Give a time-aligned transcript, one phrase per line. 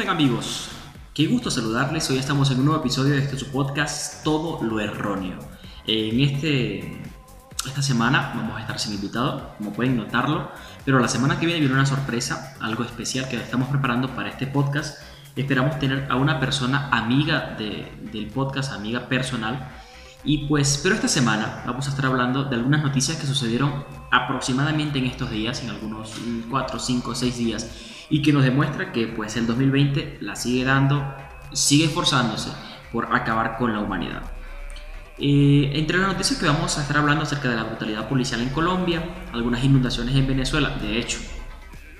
[0.00, 0.68] están amigos?
[1.12, 2.08] Qué gusto saludarles.
[2.08, 5.38] Hoy estamos en un nuevo episodio de este su podcast Todo lo erróneo.
[5.86, 7.02] En este
[7.66, 10.50] esta semana vamos a estar sin invitado, como pueden notarlo,
[10.86, 14.46] pero la semana que viene viene una sorpresa, algo especial que estamos preparando para este
[14.46, 15.02] podcast.
[15.36, 19.68] Esperamos tener a una persona amiga del podcast, amiga personal.
[20.24, 24.98] Y pues, pero esta semana vamos a estar hablando de algunas noticias que sucedieron aproximadamente
[24.98, 26.14] en estos días, en algunos
[26.48, 27.66] 4, 5, 6 días,
[28.10, 31.14] y que nos demuestra que pues el 2020 la sigue dando,
[31.52, 32.50] sigue esforzándose
[32.92, 34.22] por acabar con la humanidad.
[35.16, 38.48] Eh, entre las noticias que vamos a estar hablando acerca de la brutalidad policial en
[38.48, 41.18] Colombia, algunas inundaciones en Venezuela, de hecho,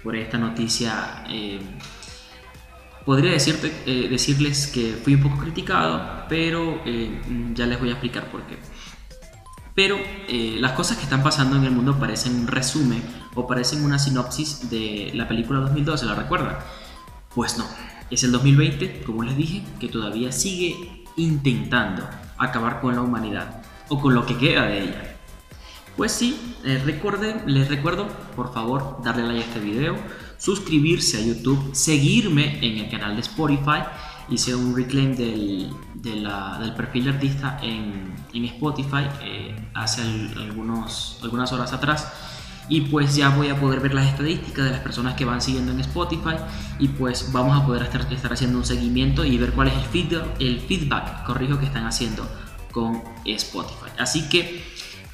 [0.02, 1.60] por esta noticia eh,
[3.04, 6.82] podría decirte, eh, decirles que fui un poco criticado, pero
[7.54, 8.58] ya les voy a explicar por qué.
[9.80, 9.98] Pero
[10.58, 13.02] las cosas que están pasando en el mundo parecen un resumen
[13.34, 16.58] o parecen una sinopsis de la película 2012, ¿la recuerdan?
[17.34, 17.64] Pues no,
[18.10, 22.06] es el 2020, como les dije, que todavía sigue intentando
[22.36, 25.16] acabar con la humanidad o con lo que queda de ella.
[25.96, 28.06] Pues sí, eh, recuerden, les recuerdo
[28.36, 29.96] por favor darle like a este video,
[30.36, 33.80] suscribirse a YouTube, seguirme en el canal de Spotify.
[34.30, 40.02] Hice un reclaim del, del perfil de artista en, en Spotify eh, hace
[40.36, 42.12] algunos, algunas horas atrás
[42.70, 45.72] y pues ya voy a poder ver las estadísticas de las personas que van siguiendo
[45.72, 46.36] en Spotify
[46.78, 49.82] y pues vamos a poder estar, estar haciendo un seguimiento y ver cuál es el
[49.82, 52.26] feedback, el feedback, corrijo, que están haciendo
[52.70, 53.90] con Spotify.
[53.98, 54.64] Así que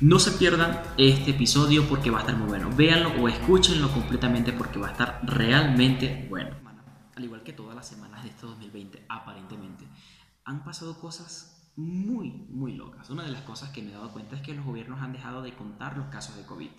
[0.01, 2.69] no se pierdan este episodio porque va a estar muy bueno.
[2.77, 6.66] Véanlo o escúchenlo completamente porque va a estar realmente bueno.
[7.17, 9.89] Al igual que todas las semanas de este 2020, aparentemente,
[10.45, 13.11] han pasado cosas muy, muy locas.
[13.11, 15.43] Una de las cosas que me he dado cuenta es que los gobiernos han dejado
[15.43, 16.71] de contar los casos de COVID.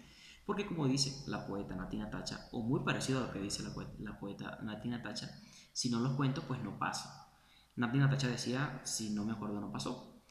[0.45, 3.73] Porque como dice la poeta Natina Tacha, o muy parecido a lo que dice la,
[3.73, 5.29] poeta, la poeta Natina Tacha,
[5.73, 7.29] si no los cuento, pues no pasa.
[7.75, 10.22] Natina Tacha decía, si no me acuerdo, no pasó.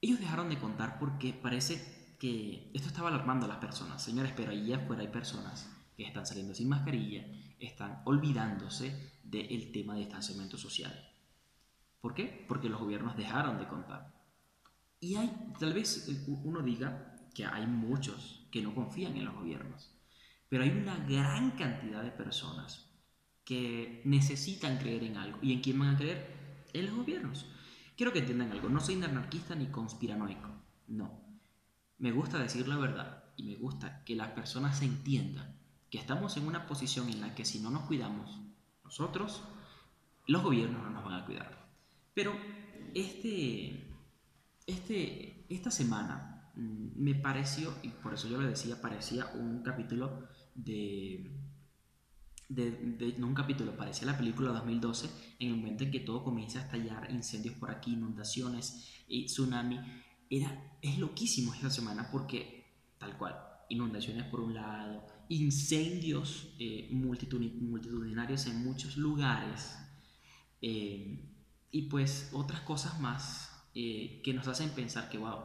[0.00, 4.02] Ellos dejaron de contar porque parece que esto estaba alarmando a las personas.
[4.02, 7.24] Señores, pero allá afuera hay personas que están saliendo sin mascarilla,
[7.58, 10.92] están olvidándose del tema de distanciamiento social.
[12.00, 12.44] ¿Por qué?
[12.48, 14.14] Porque los gobiernos dejaron de contar.
[15.00, 19.90] Y hay, tal vez uno diga, que hay muchos que no confían en los gobiernos,
[20.48, 22.90] pero hay una gran cantidad de personas
[23.44, 25.38] que necesitan creer en algo.
[25.42, 26.64] ¿Y en quién van a creer?
[26.72, 27.46] En los gobiernos.
[27.96, 30.48] Quiero que entiendan algo, no soy anarquista ni conspiranoico,
[30.88, 31.20] no.
[31.98, 35.58] Me gusta decir la verdad y me gusta que las personas se entiendan
[35.90, 38.40] que estamos en una posición en la que si no nos cuidamos
[38.98, 39.42] nosotros,
[40.26, 41.68] los gobiernos no nos van a cuidar.
[42.14, 42.32] Pero
[42.94, 43.86] este,
[44.66, 50.28] este, esta semana Mm, me pareció, y por eso yo lo decía, parecía un capítulo
[50.54, 51.30] de,
[52.48, 56.60] de, no un capítulo, parecía la película 2012, en el momento en que todo comienza
[56.60, 59.80] a estallar, incendios por aquí, inundaciones, y tsunami.
[60.30, 62.64] Era, es loquísimo esta semana porque,
[62.98, 63.36] tal cual,
[63.68, 69.76] inundaciones por un lado, incendios eh, multitudinarios en muchos lugares,
[70.60, 71.30] eh,
[71.70, 75.40] y pues otras cosas más eh, que nos hacen pensar que, wow,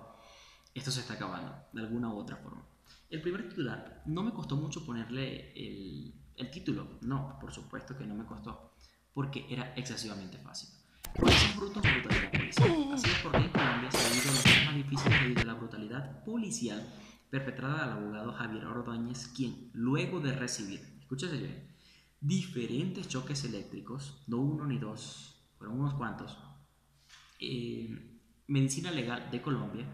[0.74, 2.64] esto se está acabando, de alguna u otra forma.
[3.10, 6.14] El primer titular, no me costó mucho ponerle el,
[6.52, 8.76] título, no, por supuesto que no me costó,
[9.14, 10.70] porque era excesivamente fácil.
[11.58, 12.94] Brutos brutalidad policial.
[12.94, 16.24] Así es porque en Colombia se ha vivido los más difíciles debido a la brutalidad
[16.24, 16.88] policial
[17.30, 21.76] perpetrada al abogado Javier Ordóñez, quien, luego de recibir, escúchese bien,
[22.22, 26.38] diferentes choques eléctricos, no uno ni dos, fueron unos cuantos,
[27.40, 29.86] eh, medicina legal de Colombia,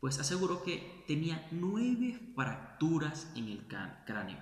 [0.00, 4.38] pues aseguró que tenía nueve fracturas en el cráneo.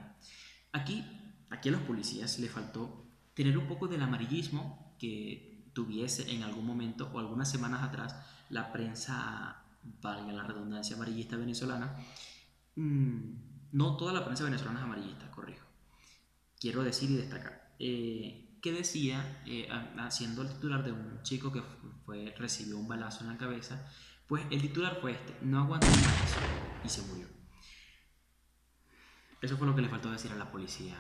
[0.73, 1.05] Aquí,
[1.51, 6.67] aquí a los policías le faltó tener un poco del amarillismo que tuviese en algún
[6.67, 8.17] momento o algunas semanas atrás
[8.51, 11.97] la prensa, valga la redundancia, amarillista venezolana.
[12.77, 15.67] Mm, no toda la prensa venezolana es amarillista, corrijo.
[16.59, 17.75] Quiero decir y destacar.
[17.79, 21.63] Eh, que decía, eh, haciendo el titular de un chico que
[22.05, 23.87] fue, recibió un balazo en la cabeza,
[24.27, 26.37] pues el titular fue este, no aguantó más
[26.85, 27.27] y se murió.
[29.41, 30.97] Eso fue lo que le faltó decir a la policía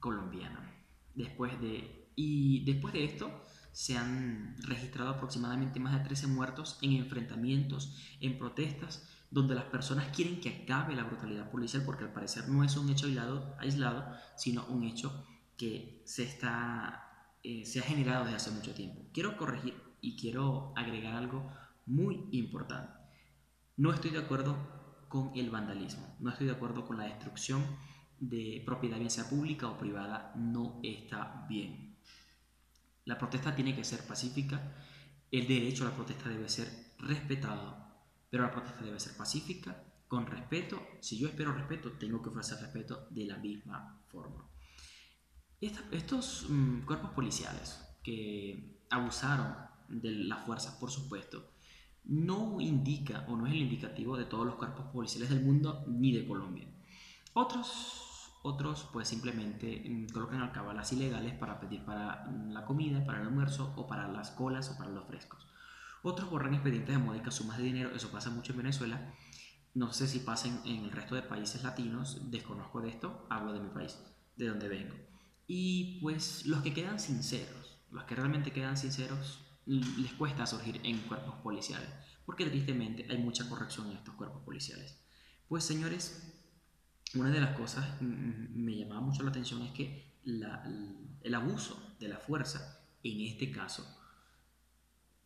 [0.00, 0.74] colombiana.
[1.14, 6.92] Después de, y después de esto se han registrado aproximadamente más de 13 muertos en
[6.92, 12.48] enfrentamientos, en protestas, donde las personas quieren que acabe la brutalidad policial porque al parecer
[12.48, 14.06] no es un hecho aislado, aislado
[14.36, 15.26] sino un hecho
[15.56, 19.02] que se, está, eh, se ha generado desde hace mucho tiempo.
[19.12, 21.50] Quiero corregir y quiero agregar algo
[21.84, 22.92] muy importante.
[23.76, 24.56] No estoy de acuerdo
[25.08, 27.62] con el vandalismo, no estoy de acuerdo con la destrucción
[28.20, 31.87] de propiedad, bien sea pública o privada, no está bien.
[33.08, 34.60] La protesta tiene que ser pacífica,
[35.30, 36.68] el derecho a la protesta debe ser
[36.98, 37.74] respetado,
[38.28, 40.78] pero la protesta debe ser pacífica, con respeto.
[41.00, 44.46] Si yo espero respeto, tengo que ofrecer respeto de la misma forma.
[45.58, 49.56] estos mm, cuerpos policiales que abusaron
[49.88, 51.52] de la fuerza, por supuesto,
[52.04, 56.12] no indica o no es el indicativo de todos los cuerpos policiales del mundo ni
[56.12, 56.68] de Colombia.
[57.32, 58.07] Otros,
[58.42, 63.28] otros pues simplemente mm, colocan alcabalas ilegales para pedir para mm, la comida, para el
[63.28, 65.46] almuerzo o para las colas o para los frescos.
[66.02, 69.14] Otros borran expedientes de módicas sumas de dinero, eso pasa mucho en Venezuela.
[69.74, 73.60] No sé si pasa en, el resto de países latinos, desconozco de esto, hablo de
[73.60, 73.98] mi país,
[74.36, 74.94] de donde vengo.
[75.46, 80.98] Y pues los que quedan sinceros, los que realmente quedan sinceros, les cuesta surgir en
[81.00, 81.90] cuerpos policiales,
[82.24, 84.98] porque tristemente hay mucha corrección en estos cuerpos policiales.
[85.48, 86.37] Pues señores,
[87.14, 92.18] una de las cosas me llamaba mucho la atención es que el abuso de la
[92.18, 93.86] fuerza, en este caso,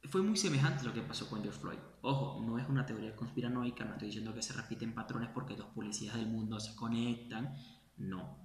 [0.04, 1.78] fue muy semejante a lo que pasó con George Floyd.
[2.02, 5.68] Ojo, no es una teoría conspiranoica, no estoy diciendo que se repiten patrones porque dos
[5.68, 7.56] policías del mundo se conectan,
[7.98, 8.38] no.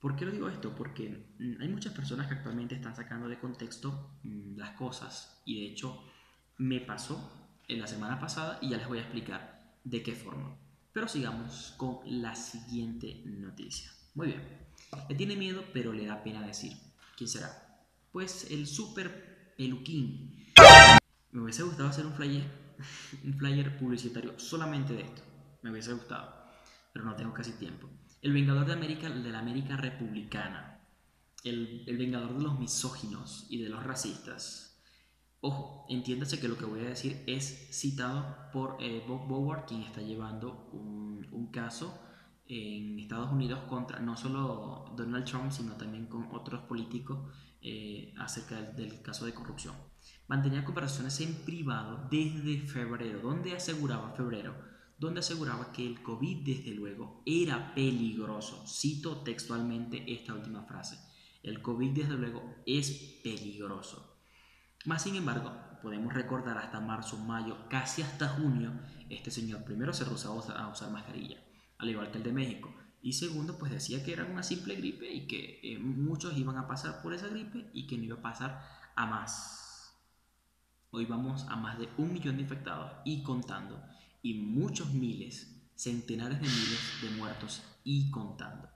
[0.00, 0.74] ¿Por qué lo digo esto?
[0.74, 5.60] Porque mm, hay muchas personas que actualmente están sacando de contexto mm, las cosas y
[5.60, 6.04] de hecho
[6.58, 7.32] me pasó
[7.66, 10.56] en la semana pasada y ya les voy a explicar de qué forma.
[10.96, 13.92] Pero sigamos con la siguiente noticia.
[14.14, 14.42] Muy bien.
[15.10, 16.72] Le tiene miedo, pero le da pena decir.
[17.18, 17.84] ¿Quién será?
[18.10, 20.46] Pues el super peluquín.
[21.32, 22.50] Me hubiese gustado hacer un flyer,
[23.24, 25.20] un flyer publicitario solamente de esto.
[25.60, 26.34] Me hubiese gustado,
[26.94, 27.90] pero no tengo casi tiempo.
[28.22, 30.80] El vengador de América, de la América republicana.
[31.44, 34.65] El, el vengador de los misóginos y de los racistas.
[35.40, 39.82] Ojo, entiéndase que lo que voy a decir es citado por eh, Bob Boward, quien
[39.82, 41.06] está llevando un,
[41.52, 41.98] caso
[42.48, 47.18] en Estados Unidos contra no solo Donald Trump, sino también con otros políticos
[47.62, 49.74] eh, acerca del, del, caso de corrupción.
[50.26, 54.54] Mantenía conversaciones en privado desde febrero, donde aseguraba febrero
[54.98, 58.64] donde aseguraba que el COVID desde luego era peligroso.
[58.66, 60.98] Cito textualmente esta última frase.
[61.42, 62.90] El COVID desde luego es
[63.22, 64.05] peligroso.
[64.86, 65.52] Más sin embargo,
[65.82, 68.72] podemos recordar hasta marzo, mayo, casi hasta junio,
[69.10, 71.38] este señor primero se rehusaba a usar mascarilla,
[71.78, 72.72] al igual que el de México.
[73.02, 76.68] Y segundo, pues decía que era una simple gripe y que eh, muchos iban a
[76.68, 78.62] pasar por esa gripe y que no iba a pasar
[78.94, 79.92] a más.
[80.92, 83.82] Hoy vamos a más de un millón de infectados y contando
[84.22, 88.75] y muchos miles, centenares de miles de muertos y contando.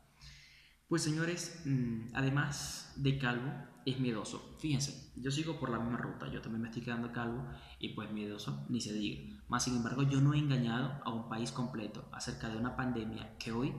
[0.90, 3.48] Pues señores, mm, además de calvo,
[3.87, 4.56] es miedoso.
[4.58, 7.46] Fíjense, yo sigo por la misma ruta, yo también me estoy quedando calvo
[7.78, 9.40] y pues miedoso, ni se diga.
[9.46, 13.38] Más sin embargo, yo no he engañado a un país completo acerca de una pandemia
[13.38, 13.72] que hoy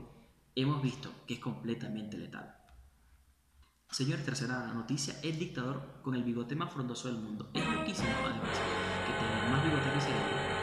[0.56, 2.56] hemos visto que es completamente letal.
[3.90, 7.52] Señores, tercera noticia, el dictador con el bigote más frondoso del mundo.
[7.54, 8.58] Es loquísimo además,
[9.06, 10.61] que tiene más bigote que cerebro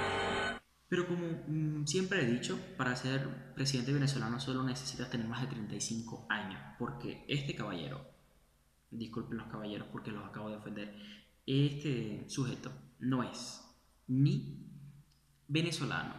[0.88, 5.48] pero como mm, siempre he dicho, para ser presidente venezolano solo necesitas tener más de
[5.48, 8.00] 35 años, porque este caballero,
[8.90, 10.94] disculpen los caballeros porque los acabo de ofender,
[11.46, 13.64] este sujeto no es
[14.06, 14.66] ni
[15.46, 16.14] venezolano,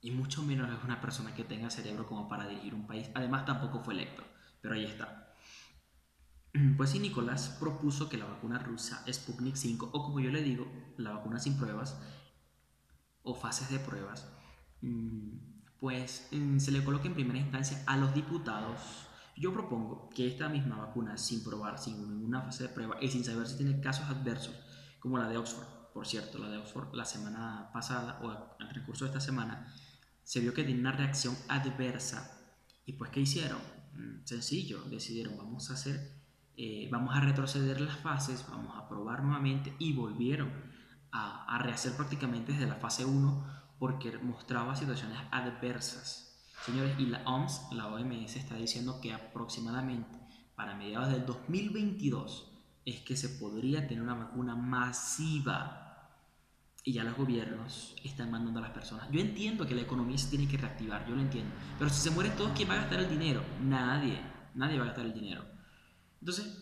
[0.00, 3.46] y mucho menos es una persona que tenga cerebro como para dirigir un país, además
[3.46, 4.22] tampoco fue electo,
[4.60, 5.20] pero ahí está.
[6.76, 10.70] Pues sí, Nicolás propuso que la vacuna rusa Sputnik 5, o como yo le digo,
[10.98, 12.00] la vacuna sin pruebas,
[13.24, 14.30] o fases de pruebas,
[14.82, 15.30] mm,
[15.80, 18.80] pues mm, se le coloque en primera instancia a los diputados.
[19.36, 23.24] Yo propongo que esta misma vacuna, sin probar, sin ninguna fase de prueba y sin
[23.24, 24.54] saber si tiene casos adversos,
[25.00, 29.04] como la de Oxford, por cierto, la de Oxford la semana pasada o al transcurso
[29.04, 29.74] de esta semana,
[30.22, 32.40] se vio que tiene una reacción adversa.
[32.86, 33.58] ¿Y pues qué hicieron?
[33.94, 36.12] Mm, sencillo, decidieron, vamos a hacer,
[36.56, 40.73] eh, vamos a retroceder las fases, vamos a probar nuevamente y volvieron
[41.14, 43.46] a, rehacer prácticamente desde la fase 1
[43.78, 46.36] porque mostraba situaciones adversas.
[46.64, 50.18] Señores, y la OMS, la OMS, está diciendo que aproximadamente
[50.56, 52.50] para mediados del 2022
[52.84, 55.80] es que se podría tener una vacuna masiva
[56.82, 59.08] y ya los gobiernos están mandando a las personas.
[59.10, 61.54] Yo entiendo que la economía se tiene que reactivar, yo lo entiendo.
[61.78, 63.42] Pero si se mueren todos, ¿quién va a gastar el dinero?
[63.62, 64.20] Nadie.
[64.54, 65.44] Nadie va a gastar el dinero.
[66.20, 66.58] Entonces,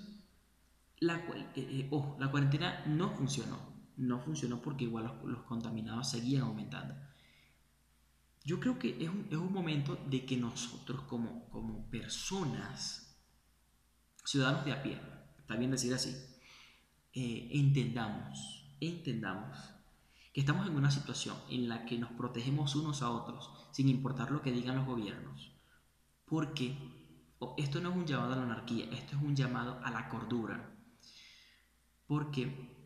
[1.00, 3.71] la, eh, eh, la cuarentena no funcionó
[4.02, 6.94] no funcionó porque igual los, contaminados seguían aumentando.
[8.44, 13.16] Yo creo que es un, es un momento de que nosotros como, como personas,
[14.24, 15.00] ciudadanos de a pie,
[15.38, 16.10] está bien decir así,
[17.14, 19.56] eh, entendamos, entendamos
[20.32, 24.30] que estamos en una situación en la que nos protegemos unos a otros sin importar
[24.30, 25.52] lo que digan los gobiernos.
[26.24, 26.76] Porque
[27.58, 30.70] esto no es un llamado a la anarquía, esto es un llamado a la cordura.
[32.06, 32.81] porque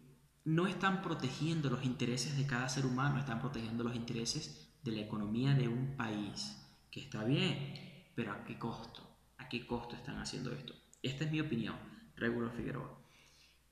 [0.46, 5.00] no están protegiendo los intereses de cada ser humano, están protegiendo los intereses de la
[5.00, 6.56] economía de un país,
[6.92, 9.02] que está bien, pero ¿a qué costo?
[9.38, 10.72] ¿A qué costo están haciendo esto?
[11.02, 11.74] Esta es mi opinión,
[12.14, 12.96] Regulo Figueroa,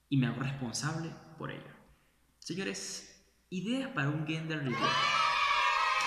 [0.08, 1.72] y me hago responsable por ello.
[2.40, 4.76] Señores, ideas para un gender review.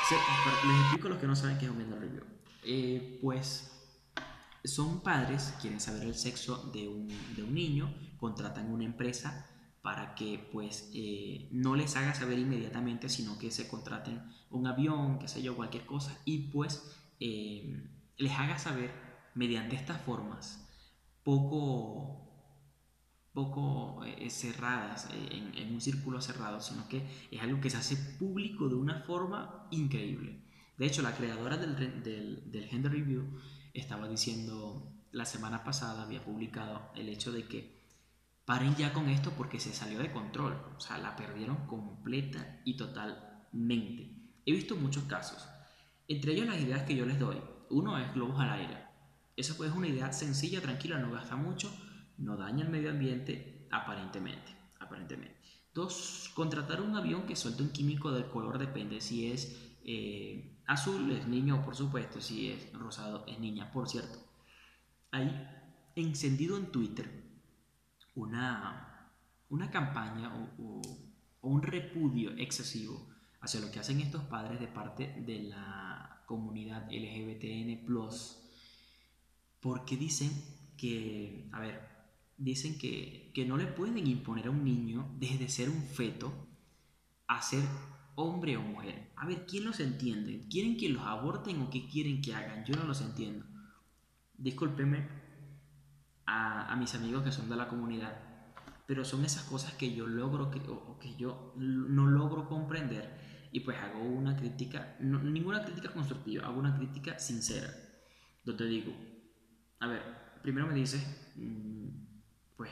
[0.10, 2.24] Les explico a los que no saben qué es un gender review.
[2.66, 3.72] Eh, pues
[4.66, 7.08] son padres, quieren saber el sexo de un,
[7.38, 9.54] de un niño, contratan una empresa
[9.88, 15.18] para que pues eh, no les haga saber inmediatamente, sino que se contraten un avión,
[15.18, 18.92] qué sé yo, cualquier cosa, y pues eh, les haga saber
[19.34, 20.68] mediante estas formas
[21.24, 22.22] poco
[23.32, 28.68] poco eh, cerradas, en, un círculo cerrado, sino que es algo que se hace público
[28.68, 30.44] de una forma increíble.
[30.78, 32.04] De hecho, la creadora del,
[32.52, 33.40] del Gender Review
[33.74, 37.77] estaba diciendo la semana pasada, había publicado el hecho de que
[38.48, 42.78] paren ya con esto porque se salió de control, o sea, la perdieron completa y
[42.78, 44.10] totalmente.
[44.46, 45.46] He visto muchos casos,
[46.08, 47.36] entre ellos las ideas que yo les doy.
[47.70, 48.78] Uno es globos al aire.
[49.36, 51.70] Eso pues es una idea sencilla, tranquila, no gasta mucho,
[52.18, 54.56] no daña el medio ambiente, aparentemente.
[54.80, 55.36] aparentemente.
[55.74, 61.12] Dos, contratar un avión que suelte un químico del color depende si es eh, azul
[61.12, 64.20] es niño, por supuesto, si es rosado es niña, por cierto.
[65.12, 65.50] Hay
[65.98, 67.27] encendido en Twitter
[68.18, 69.12] una,
[69.50, 70.82] una campaña o,
[71.42, 73.08] un repudio excesivo
[73.40, 77.86] hacia lo que hacen estos padres de parte de la comunidad LGBTN,
[79.62, 80.32] porque dicen
[80.76, 81.88] que, a ver,
[82.38, 86.34] dicen que, que no le pueden imponer a un niño desde ser un feto
[87.28, 87.64] a ser
[88.16, 89.12] hombre o mujer.
[89.16, 90.48] A ver, ¿quién los entiende?
[90.50, 92.66] ¿Quieren que los aborten o qué quieren que hagan?
[92.66, 93.46] Yo no los entiendo.
[94.38, 95.27] Discúlpeme
[96.28, 98.16] a, mis amigos que son de la comunidad,
[98.86, 100.62] pero son esas cosas que yo logro que,
[101.18, 107.18] yo no logro comprender y pues hago una crítica, ninguna crítica constructiva, hago una crítica
[107.18, 107.74] sincera,
[108.44, 108.94] donde digo,
[109.80, 110.02] a ver,
[110.44, 111.00] primero me dice,
[111.36, 111.88] mm,
[112.56, 112.72] pues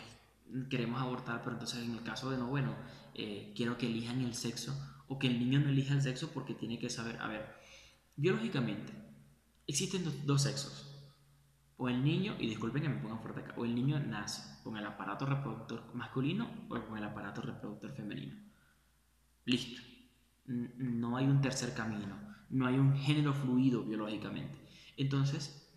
[0.70, 2.76] queremos abortar, pero entonces en el caso de no, bueno,
[3.14, 4.76] eh, quiero que elijan el sexo
[5.08, 7.56] o que el niño no elija el sexo porque tiene que saber, a ver,
[8.16, 9.06] biológicamente
[9.68, 10.95] existen dos, sexos.
[11.78, 14.78] O el niño, y disculpen que me pongan fuerte acá, o el niño nace con
[14.78, 18.36] el aparato reproductor masculino o con el aparato reproductor femenino.
[19.46, 19.82] Listo.
[20.46, 22.18] No hay un tercer camino,
[22.50, 24.58] no hay un género fluido biológicamente.
[24.96, 25.70] Entonces,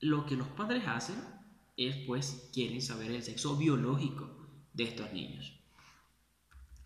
[0.00, 1.16] lo que los padres hacen
[1.76, 4.28] es pues quieren saber el sexo biológico
[4.72, 5.58] de estos niños.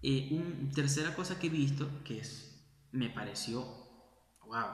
[0.02, 3.64] Eh, una tercera cosa que he visto que es, me pareció,
[4.46, 4.66] wow,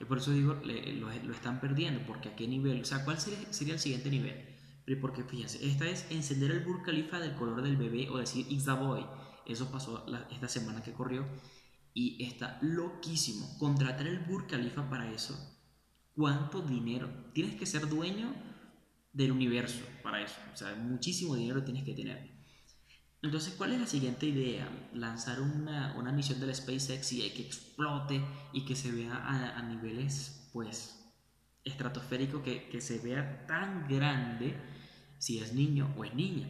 [0.00, 3.74] y por eso digo, lo, están perdiendo, porque a qué nivel, o sea, ¿cuál sería,
[3.74, 4.48] el siguiente nivel?
[5.00, 8.64] Porque fíjense, esta es encender el Burj Khalifa del color del bebé o decir It's
[8.64, 9.06] the boy.
[9.46, 11.28] Eso pasó esta semana que corrió
[11.94, 13.56] y está loquísimo.
[13.58, 15.38] Contratar el Burj Khalifa para eso.
[16.16, 17.08] ¿Cuánto dinero?
[17.32, 18.34] Tienes que ser dueño
[19.12, 20.36] del universo para eso.
[20.52, 22.39] O sea, muchísimo dinero tienes que tener.
[23.22, 24.66] Entonces, ¿cuál es la siguiente idea?
[24.94, 31.12] Lanzar una, misión del SpaceX y que explote y que se vea a, niveles, pues,
[31.62, 34.56] estratosféricos, que, se vea tan grande
[35.18, 36.48] si es niño o es niña,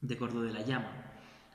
[0.00, 1.04] de acuerdo de la llama.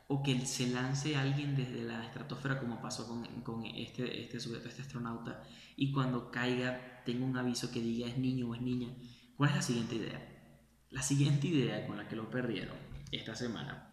[0.07, 4.83] O que se lance alguien desde la estratosfera, como pasó con, este, este sujeto, este
[4.83, 5.43] astronauta,
[5.75, 8.95] y cuando caiga tenga un aviso que diga es niño o es niña.
[9.35, 10.85] ¿Cuál es la siguiente idea?
[10.91, 12.77] La siguiente idea con la que lo perdieron
[13.11, 13.92] esta semana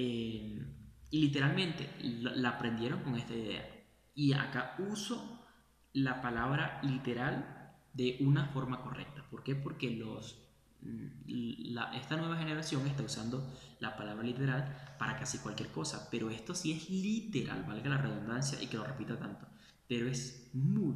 [0.00, 0.64] eh,
[1.10, 1.90] y literalmente
[2.20, 3.68] la aprendieron con esta idea.
[4.14, 5.44] Y acá uso
[5.92, 9.24] la palabra literal de una forma correcta.
[9.28, 9.56] ¿Por qué?
[9.56, 10.38] Porque los,
[10.82, 16.08] mm, esta nueva generación está usando la palabra literal para casi cualquier cosa.
[16.12, 19.48] Pero esto sí es literal, valga la redundancia y que lo repita tanto.
[19.88, 20.94] Pero es muy,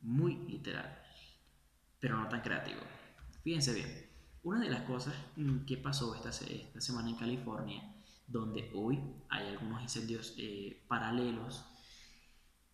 [0.00, 1.02] muy literal.
[2.00, 2.80] Pero no tan creativo.
[3.44, 4.06] Fíjense bien.
[4.42, 7.94] Una de las cosas mm, que pasó esta, esta semana en California
[8.28, 11.64] donde hoy hay algunos incendios eh, paralelos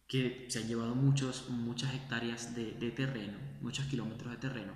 [0.07, 4.73] que se han llevado muchos, muchas hectáreas de, terreno, muchos kilómetros de terreno.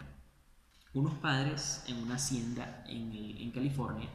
[0.94, 4.08] Unos padres en una hacienda en, California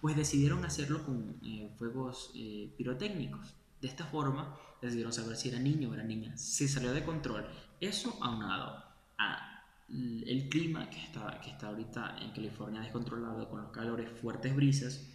[0.00, 3.54] pues decidieron hacerlo con eh, fuegos eh, pirotécnicos.
[3.80, 6.36] De esta forma decidieron saber si era niño o era niña.
[6.36, 7.46] Se salió de control.
[7.80, 8.84] Eso aunado
[9.18, 9.54] a
[9.88, 15.13] el clima que está, que está ahorita en California descontrolado con los calores, fuertes brisas,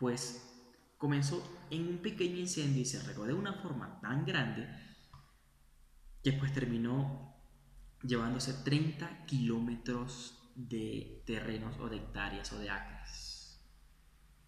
[0.00, 0.42] pues
[0.96, 4.66] comenzó en un pequeño incendio y se regó de una forma tan grande
[6.24, 7.36] que pues terminó
[8.02, 13.62] llevándose 30 kilómetros de terrenos o de hectáreas o de acres.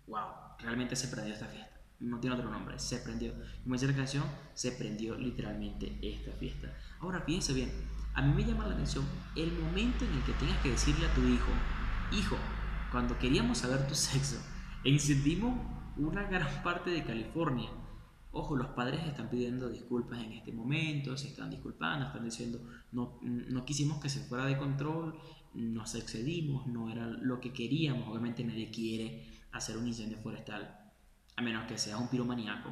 [0.07, 1.81] wow, realmente se prendió esta fiesta.
[2.01, 3.33] No tiene otro nombre, se prendió.
[3.63, 6.75] Como dice la canción, se prendió literalmente esta fiesta.
[6.99, 7.71] Ahora fíjense bien,
[8.15, 9.05] a mí me llama la atención
[9.37, 11.53] el momento en el que tengas que decirle a tu hijo,
[12.11, 12.37] hijo,
[12.91, 14.39] cuando queríamos saber tu sexo,
[14.85, 15.55] encendimos
[15.97, 17.71] una gran parte de California.
[18.33, 22.61] Ojo, los padres están pidiendo disculpas en este momento, se están disculpando, están diciendo,
[22.91, 25.19] no, no quisimos que se fuera de control,
[25.55, 28.09] nos excedimos, no era lo que queríamos.
[28.09, 30.91] Obviamente nadie quiere hacer un incendio forestal,
[31.37, 32.71] a menos que seas un piromaníaco.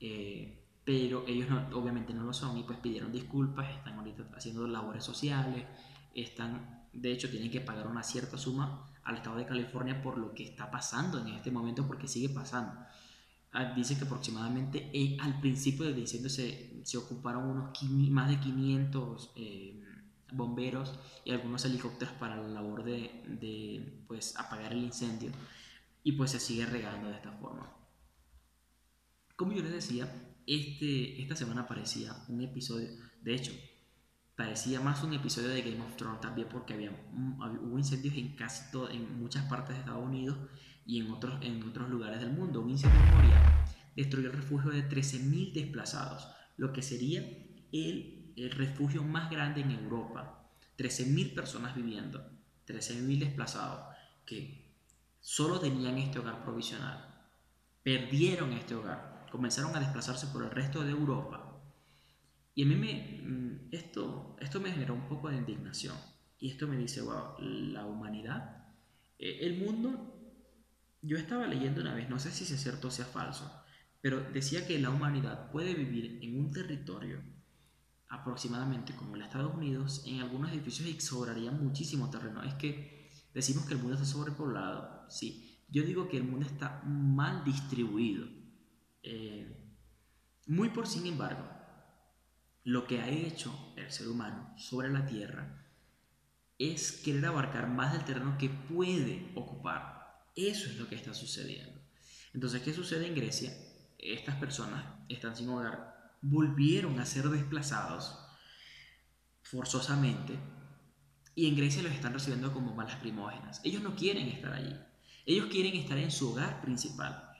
[0.00, 5.04] Eh, pero ellos obviamente no lo son y pues pidieron disculpas, están ahorita haciendo labores
[5.04, 5.64] sociales,
[6.14, 10.32] están, de hecho tienen que pagar una cierta suma al estado de California por lo
[10.34, 12.72] que está pasando en este momento, porque sigue pasando.
[13.52, 18.38] Ah, dice que aproximadamente eh, al principio del incendio se, se ocuparon unos más de
[18.38, 19.84] 500 eh,
[20.32, 25.32] bomberos y algunos helicópteros para la labor de, de pues, apagar el incendio
[26.04, 27.74] y pues se sigue regando de esta forma.
[29.34, 30.08] Como yo les decía,
[30.46, 32.88] este, esta semana parecía un episodio,
[33.22, 33.52] de hecho,
[34.40, 36.90] parecía más un episodio de Game of Thrones también porque había,
[37.62, 40.38] hubo incendios en casi todo, en muchas partes de Estados Unidos
[40.86, 42.62] y en otros, en otros lugares del mundo.
[42.62, 47.20] Un incendio memorial destruyó el refugio de 13.000 desplazados, lo que sería
[47.70, 50.48] el, el refugio más grande en Europa.
[50.78, 52.26] 13.000 personas viviendo,
[52.66, 53.94] 13.000 desplazados
[54.24, 54.72] que
[55.20, 57.26] solo tenían este hogar provisional.
[57.82, 61.49] Perdieron este hogar, comenzaron a desplazarse por el resto de Europa
[62.60, 65.96] y a mí me, mm, esto, esto me generó un poco de indignación.
[66.38, 68.66] Y esto me dice, wow, la humanidad,
[69.18, 70.36] eh, el mundo,
[71.00, 73.50] yo estaba leyendo una vez, no sé si es cierto o sea falso,
[74.02, 77.22] pero decía que la humanidad puede vivir en un territorio
[78.10, 82.42] aproximadamente como el Estados Unidos, en algunos edificios y sobraría muchísimo terreno.
[82.42, 85.64] Es que decimos que el mundo está sobrepoblado, sí.
[85.70, 88.28] Yo digo que el mundo está mal distribuido.
[89.02, 89.50] Eh,
[90.46, 91.59] muy por sin embargo,
[92.64, 95.66] lo que ha hecho el ser humano sobre la tierra
[96.58, 100.24] es querer abarcar más del terreno que puede ocupar.
[100.36, 101.80] Eso es lo que está sucediendo.
[102.34, 103.52] Entonces, ¿qué sucede en Grecia?
[103.98, 108.18] Estas personas están sin hogar, volvieron a ser desplazados
[109.42, 110.38] forzosamente
[111.34, 113.60] y en Grecia los están recibiendo como malas primógenas.
[113.64, 114.76] Ellos no quieren estar allí.
[115.26, 117.36] Ellos quieren estar en su hogar principal,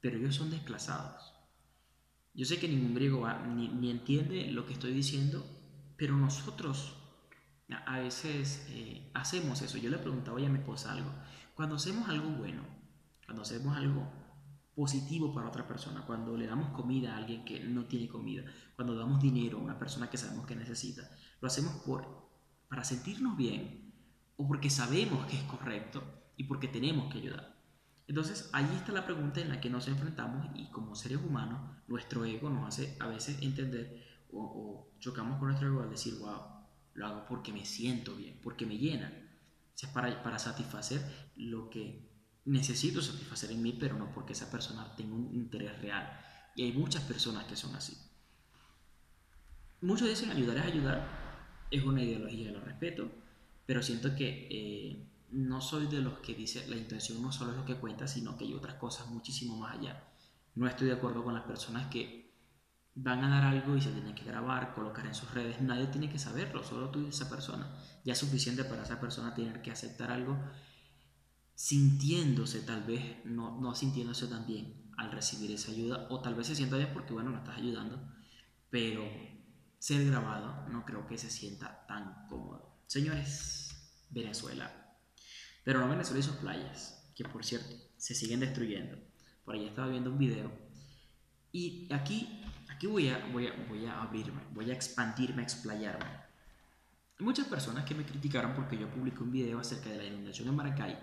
[0.00, 1.31] pero ellos son desplazados.
[2.34, 5.44] Yo sé que ningún griego ni, entiende lo que estoy diciendo,
[5.96, 6.96] pero nosotros
[7.86, 9.78] a veces eh, hacemos eso.
[9.78, 11.10] Yo le preguntaba a mi esposa algo.
[11.54, 12.62] Cuando hacemos algo bueno,
[13.26, 14.10] cuando hacemos algo
[14.74, 18.44] positivo para otra persona, cuando le damos comida a alguien que no tiene comida,
[18.76, 21.02] cuando damos dinero a una persona que sabemos que necesita,
[21.40, 22.30] lo hacemos por,
[22.68, 23.92] para sentirnos bien
[24.36, 26.02] o porque sabemos que es correcto
[26.36, 27.61] y porque tenemos que ayudar.
[28.08, 32.24] Entonces ahí está la pregunta en la que nos enfrentamos y como seres humanos nuestro
[32.24, 36.40] ego nos hace a veces entender o, chocamos con nuestro ego al decir, wow,
[36.94, 39.12] lo hago porque me siento bien, porque me llena.
[39.80, 41.02] es para, para satisfacer
[41.36, 42.08] lo que
[42.44, 46.20] necesito satisfacer en mí, pero no porque esa persona tenga un interés real.
[46.54, 47.96] Y hay muchas personas que son así.
[49.80, 51.08] Muchos dicen ayudar es ayudar,
[51.70, 53.10] es una ideología, lo respeto,
[53.66, 57.56] pero siento que eh, no soy de los que dice la intención no solo es
[57.56, 60.04] lo que cuenta, sino que hay otras cosas muchísimo más allá.
[60.54, 62.30] No estoy de acuerdo con las personas que
[62.94, 65.62] van a dar algo y se tienen que grabar, colocar en sus redes.
[65.62, 67.74] Nadie tiene que saberlo, solo tú y esa persona.
[68.04, 70.36] Ya es suficiente para esa persona tener que aceptar algo
[71.54, 76.48] sintiéndose tal vez, no, no sintiéndose tan bien al recibir esa ayuda, o tal vez
[76.48, 78.12] se sienta bien porque, bueno, no estás ayudando,
[78.68, 79.04] pero
[79.78, 82.82] ser grabado no creo que se sienta tan cómodo.
[82.86, 84.81] Señores, Venezuela
[85.64, 88.96] pero no Venezuela y sus playas, que por cierto se siguen destruyendo.
[89.44, 90.50] Por ahí estaba viendo un video.
[91.52, 96.06] Y aquí, aquí voy, a, voy, a, voy a abrirme, voy a expandirme, a explayarme.
[97.18, 100.48] Hay muchas personas que me criticaron porque yo publiqué un video acerca de la inundación
[100.48, 100.98] en Maracay.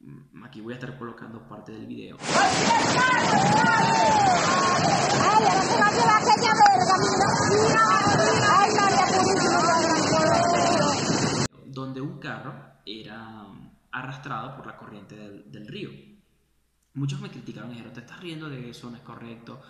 [0.00, 2.16] Mm, aquí voy a estar colocando parte del video.
[11.66, 13.46] Donde un carro era
[13.92, 15.90] arrastrado por la corriente del, río.
[16.94, 19.62] Muchos me criticaron y dijeron, te estás riendo de eso, no es correcto.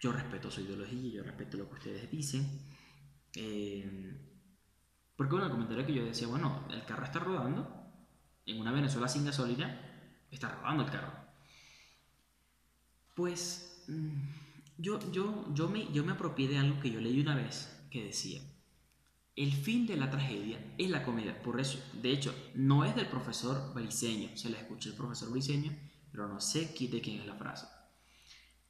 [0.00, 2.46] Yo respeto su ideología, yo respeto lo que ustedes dicen.
[3.34, 4.30] Eh,
[5.16, 7.80] porque bueno, el comentario que yo decía, bueno, el carro está rodando,
[8.46, 9.78] en una Venezuela sin gasolina,
[10.30, 11.12] está rodando el carro.
[13.14, 14.18] Pues mm,
[14.78, 18.04] yo, yo, yo, me, yo me apropié de algo que yo leí una vez que
[18.04, 18.40] decía,
[19.42, 21.42] el fin de la tragedia es la comedia.
[21.42, 24.36] Por eso, de hecho, no es del profesor Briseño.
[24.36, 25.72] Se le escucha el profesor Briseño
[26.10, 27.66] pero no sé de quién es la frase.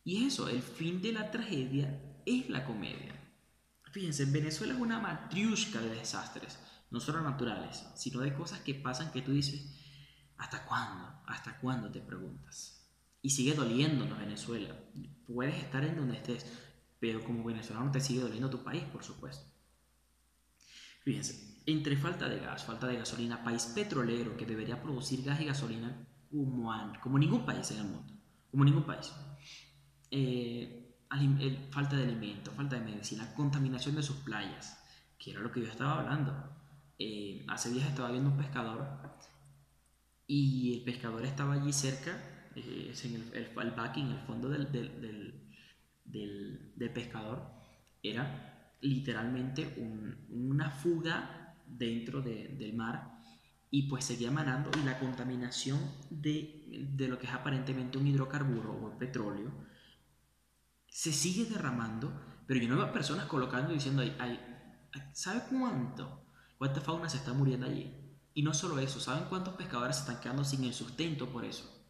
[0.04, 3.14] Y eso, el fin de la tragedia es la comedia.
[3.92, 6.59] Fíjense, Venezuela es una matriusca de desastres,
[6.90, 9.76] no solo naturales, sino de cosas que pasan que tú dices,
[10.37, 11.22] ¿hasta cuándo?
[11.26, 12.88] ¿Hasta cuándo te preguntas?
[13.22, 14.74] Y sigue doliéndonos Venezuela.
[15.26, 16.46] Puedes estar en donde estés,
[16.98, 19.49] pero como venezolano te sigue doliendo tu país, por supuesto.
[21.02, 25.46] Fíjense, entre falta de gas, falta de gasolina, país petrolero que debería producir gas y
[25.46, 28.12] gasolina como, como ningún país en el mundo,
[28.50, 29.12] como ningún país.
[30.10, 30.98] Eh,
[31.70, 34.78] falta de alimentos, falta de medicina, contaminación de sus playas,
[35.18, 36.32] que era lo que yo estaba hablando.
[36.98, 38.86] Eh, hace días estaba viendo un pescador
[40.26, 42.12] y el pescador estaba allí cerca,
[42.54, 45.00] eh, en el, el, backing, el fondo del, del,
[46.04, 47.42] del, del pescador,
[48.02, 49.76] era literalmente
[50.30, 53.20] una fuga dentro del mar
[53.70, 55.78] y pues seguía manando y la contaminación
[56.10, 59.52] de, lo que es aparentemente un hidrocarburo o el petróleo
[60.88, 62.12] se sigue derramando,
[62.46, 64.40] pero yo no veo personas colocando y diciendo, ay,
[65.12, 66.26] ¿sabe cuánto?
[66.58, 67.94] ¿Cuánta fauna se está muriendo allí?
[68.34, 71.80] Y no solo eso, ¿saben cuántos pescadores se están quedando sin el sustento por eso?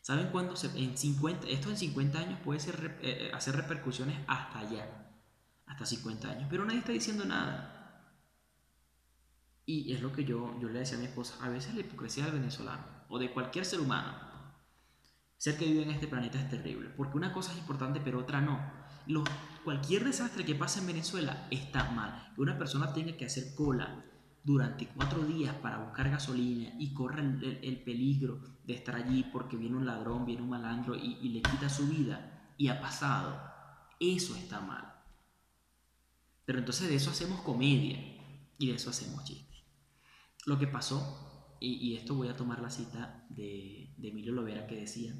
[0.00, 5.09] ¿Saben cuándo en 50, esto en 50 años puede eh, eh, hacer repercusiones hasta allá?
[5.70, 7.76] Hasta 50 años, pero nadie está diciendo nada.
[9.64, 12.24] Y es lo que yo, yo le decía a mi esposa, a veces la hipocresía
[12.24, 14.18] del venezolano o de cualquier ser humano,
[15.36, 18.40] ser que vive en este planeta es terrible, porque una cosa es importante pero otra
[18.40, 18.60] no.
[19.64, 22.32] cualquier desastre que pase en Venezuela está mal.
[22.34, 24.04] Que una persona tenga que hacer cola
[24.42, 29.76] durante cuatro días para buscar gasolina y corra el, peligro de estar allí porque viene
[29.76, 33.40] un ladrón, viene un malandro y le quita su vida y ha pasado,
[34.00, 34.99] eso está mal.
[36.50, 37.96] Pero entonces de eso hacemos comedia
[38.58, 39.62] y de eso hacemos chistes.
[40.46, 45.14] Lo que pasó, y, esto voy a tomar la cita de, Emilio Lovera que decía,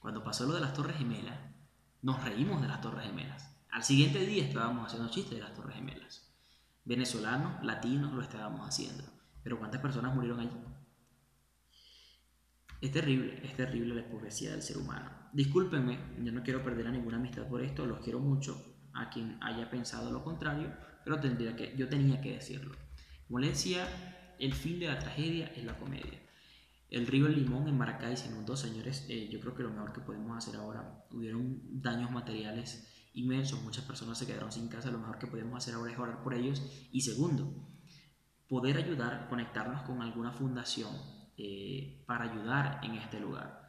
[0.00, 1.38] cuando pasó lo de las Torres Gemelas,
[2.02, 3.56] nos reímos de las Torres Gemelas.
[3.70, 6.34] Al siguiente día estábamos haciendo chistes de las Torres Gemelas.
[6.84, 9.04] Venezolanos, latinos lo estábamos haciendo.
[9.44, 10.58] Pero ¿cuántas personas murieron allí?
[12.80, 15.08] Es terrible, es terrible la hipocresía del ser humano.
[15.32, 19.38] Discúlpenme, yo no quiero perder a ninguna amistad por esto, los quiero mucho, a quien
[19.42, 20.72] haya pensado lo contrario,
[21.04, 22.74] pero tendría que, yo tenía que decirlo.
[23.26, 26.20] Como el fin de la tragedia es la comedia.
[26.90, 29.06] El río El Limón en Maracay se inundó, señores.
[29.08, 33.84] Eh, yo creo que lo mejor que podemos hacer ahora, hubieron daños materiales inmensos, muchas
[33.84, 36.88] personas se quedaron sin casa, lo mejor que podemos hacer ahora es orar por ellos.
[36.90, 37.54] Y segundo,
[38.48, 40.90] poder ayudar, conectarnos con alguna fundación
[41.36, 43.59] eh, para ayudar en este lugar.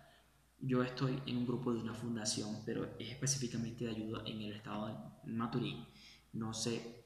[0.63, 4.53] Yo estoy en un grupo de una fundación, pero es específicamente de ayuda en el
[4.53, 4.87] estado
[5.23, 5.87] de Maturín.
[6.33, 7.03] No sé,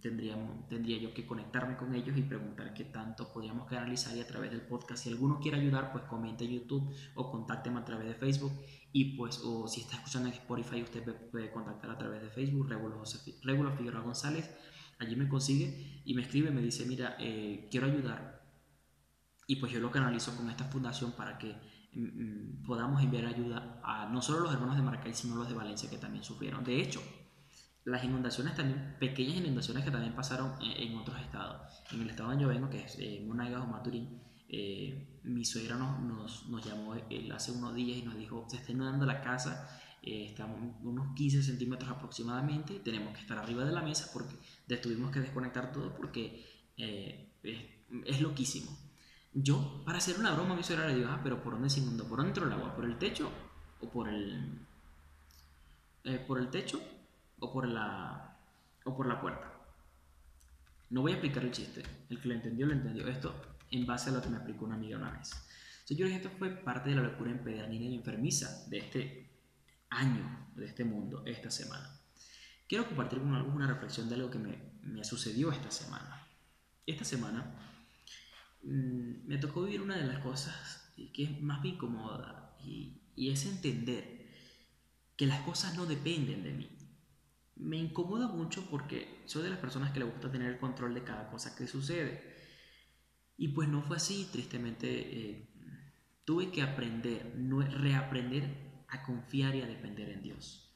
[0.00, 4.26] tendríamos, tendría yo que conectarme con ellos y preguntar qué tanto podríamos canalizar y a
[4.26, 5.04] través del podcast.
[5.04, 8.52] Si alguno quiere ayudar, pues comente en YouTube o contácteme a través de Facebook.
[8.92, 12.30] Y pues, o si está escuchando en Spotify, usted me puede contactar a través de
[12.30, 14.50] Facebook, Regulo, Figueroa González.
[14.98, 18.42] Allí me consigue y me escribe, me dice, mira, eh, quiero ayudar.
[19.46, 21.75] Y pues yo lo canalizo con esta fundación para que Mm,
[22.66, 25.98] podamos enviar ayuda a no solo los hermanos de Maracay, sino los de Valencia que
[25.98, 26.62] también sufrieron.
[26.64, 27.00] De hecho,
[27.86, 31.82] las inundaciones también, pequeñas inundaciones que también pasaron en, otros estados.
[31.92, 35.76] En el estado donde yo vengo, que es eh, Monagas o Maturín, eh, mi suegra
[35.76, 36.94] nos, nos, llamó
[37.32, 41.44] hace unos días y nos dijo, se está inundando la casa, eh, estamos unos 15
[41.44, 44.36] centímetros aproximadamente, tenemos que estar arriba de la mesa porque
[44.78, 46.44] tuvimos que desconectar todo porque
[46.76, 47.56] es,
[48.04, 48.85] es loquísimo.
[49.38, 52.04] Yo, para hacer una broma, mi suegra le digo, ah, pero ¿por dónde se inundó?
[52.08, 52.74] ¿Por dónde entró el agua?
[52.74, 53.30] ¿Por el techo?
[53.82, 54.66] ¿O por el.
[56.04, 56.80] Eh, ¿Por el techo?
[57.38, 58.38] ¿O por la.
[58.84, 59.52] o por la puerta?
[60.88, 61.82] No voy a explicar el chiste.
[62.08, 63.06] El que lo entendió, lo entendió.
[63.08, 63.34] Esto
[63.70, 65.30] en base a lo que me explicó una amiga una vez.
[65.84, 69.30] Señores, esto fue parte de la locura empedernida y enfermiza de este
[69.90, 72.00] año, de este mundo, esta semana.
[72.66, 76.26] Quiero compartir con alguna reflexión de algo que me, me sucedió esta semana.
[76.86, 77.75] Esta semana
[78.62, 83.30] Mm, me tocó vivir una de las cosas que es más bien incómoda y, y
[83.30, 84.30] es entender
[85.16, 86.68] que las cosas no dependen de mí.
[87.56, 91.04] Me incomoda mucho porque soy de las personas que le gusta tener el control de
[91.04, 92.36] cada cosa que sucede.
[93.38, 95.48] Y pues no fue así, tristemente eh,
[96.24, 100.74] tuve que aprender, no, reaprender a confiar y a depender en Dios.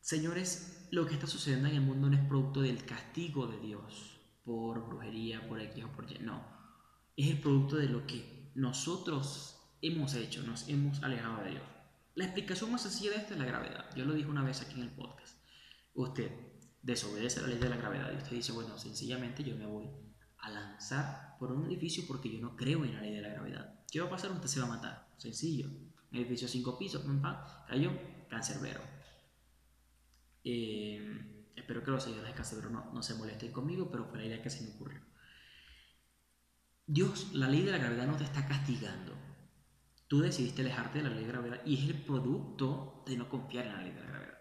[0.00, 4.17] Señores, lo que está sucediendo en el mundo no es producto del castigo de Dios,
[4.48, 6.20] por brujería, por X o por Y.
[6.20, 6.42] No.
[7.18, 11.62] Es el producto de lo que nosotros hemos hecho, nos hemos alejado de Dios.
[12.14, 13.94] La explicación más sencilla de esto es la gravedad.
[13.94, 15.36] Yo lo dije una vez aquí en el podcast.
[15.92, 16.32] Usted
[16.80, 19.90] desobedece la ley de la gravedad y usted dice, bueno, sencillamente yo me voy
[20.38, 23.84] a lanzar por un edificio porque yo no creo en la ley de la gravedad.
[23.92, 24.32] ¿Qué va a pasar?
[24.32, 25.12] Usted se va a matar.
[25.18, 25.68] Sencillo.
[26.10, 27.36] Un edificio cinco pisos, pam, pam,
[27.68, 27.92] cayó,
[28.30, 28.80] cancerbero.
[30.42, 34.26] Eh, espero que los seguidores de cancerbero no, no se molesten conmigo, pero fue la
[34.26, 35.00] idea que se me ocurrió.
[36.86, 39.12] Dios, la ley de la gravedad no te está castigando.
[40.08, 43.66] Tú decidiste alejarte de la ley de gravedad y es el producto de no confiar
[43.66, 44.38] en la ley de la gravedad.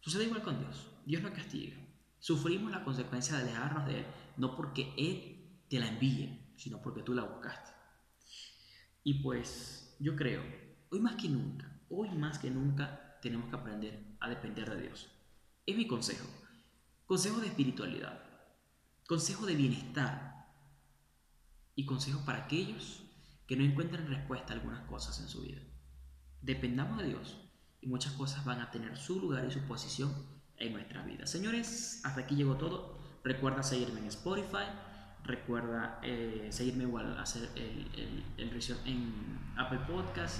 [0.00, 0.88] Sucede igual con Dios.
[1.04, 1.76] Dios no castiga.
[2.18, 4.06] Sufrimos la consecuencia de alejarnos de Él,
[4.38, 7.70] no porque Él te la envíe, sino porque tú la buscaste.
[9.02, 10.42] Y pues yo creo,
[10.90, 15.10] hoy más que nunca, hoy más que nunca tenemos que aprender a depender de Dios.
[15.66, 16.26] Es mi consejo.
[17.10, 18.22] Consejo de espiritualidad.
[19.08, 20.46] Consejo de bienestar
[21.74, 23.02] y consejos para aquellos
[23.48, 25.60] que no encuentran respuesta a algunas cosas en su vida.
[26.40, 27.36] Dependamos de Dios
[27.80, 30.14] y muchas cosas van a tener su lugar y su posición
[30.56, 31.26] en nuestra vida.
[31.26, 33.00] Señores, hasta aquí llegó todo.
[33.24, 34.66] Recuerda seguirme en Spotify.
[35.24, 40.38] Recuerda eh, seguirme igual, hacer el, el, el en Apple Podcast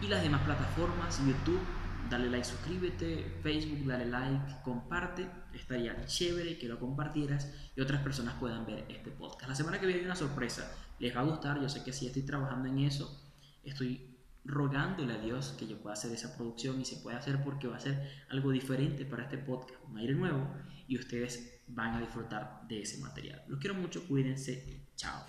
[0.00, 1.60] y las demás plataformas, YouTube
[2.10, 8.34] dale like, suscríbete, Facebook, dale like, comparte, estaría chévere que lo compartieras y otras personas
[8.34, 9.48] puedan ver este podcast.
[9.48, 12.06] La semana que viene hay una sorpresa, les va a gustar, yo sé que sí
[12.06, 13.22] estoy trabajando en eso,
[13.64, 17.68] estoy rogándole a Dios que yo pueda hacer esa producción y se pueda hacer porque
[17.68, 20.48] va a ser algo diferente para este podcast, un aire nuevo
[20.86, 23.42] y ustedes van a disfrutar de ese material.
[23.48, 25.26] Los quiero mucho, cuídense y chao.